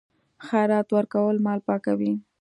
خیرات 0.47 0.87
ورکول 0.97 1.35
مال 1.45 1.59
پاکوي. 1.67 2.13